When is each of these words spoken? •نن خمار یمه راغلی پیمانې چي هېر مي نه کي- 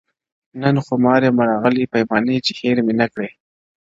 •نن 0.61 0.75
خمار 0.87 1.21
یمه 1.27 1.43
راغلی 1.51 1.85
پیمانې 1.93 2.37
چي 2.45 2.51
هېر 2.59 2.77
مي 2.85 2.93
نه 2.99 3.07
کي- 3.13 3.25